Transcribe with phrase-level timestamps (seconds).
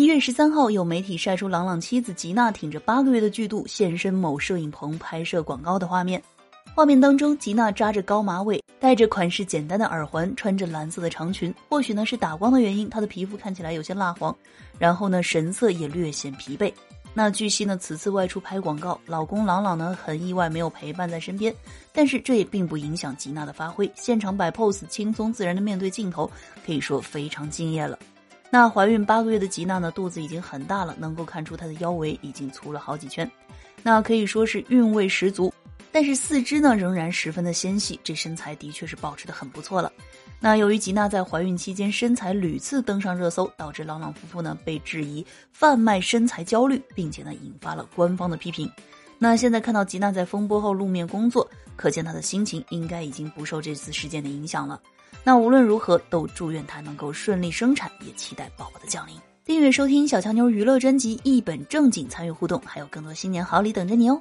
[0.00, 6.22] 一月十三号，有媒体晒出朗朗妻子吉娜挺着八个月的巨肚现身某摄影棚拍摄广告的画面。
[6.74, 11.54] 画面当中，吉娜扎着高马尾，戴着款式简单的耳环，穿着蓝色的长裙。
[11.68, 14.34] 或许呢是打光的原因，她的皮肤看起来有些蜡黄，
[14.78, 16.72] 然后呢神色也略显疲惫。
[17.12, 21.54] 那据悉呢，此次外出拍广告，老公朗朗呢很意外没有陪伴在身边，
[21.92, 26.30] 但是这也并不影响吉娜的发挥，现场摆 pose，轻松自然的面对镜头，
[26.64, 27.98] 可以说非常敬业了。
[28.50, 33.30] 那怀孕八个月的吉娜呢，肚子已经很大了，能够看出她的腰围已经粗了好几圈，
[33.82, 35.52] 那可以说是韵味十足。
[35.92, 39.92] 但是四肢呢仍然十分的纤细，这身材的确是保持的很不错了。
[40.38, 48.70] 那由于吉娜在怀孕期间身材屡次登上热搜，导致朗朗夫妇呢被质疑贩卖身材焦虑，并且呢引发了官方的批评。
[49.18, 54.80] 那现在看到吉娜在风波后露面工作，可见她的心情应该已经不受这次事件的影响了。
[55.22, 59.14] 那无论如何，都祝愿她能够顺利生产，也期待宝宝的降临。
[59.44, 64.20] 订阅收听小强妞娱乐专辑，一本正经参与互动，还有更多新年好礼等着你哦。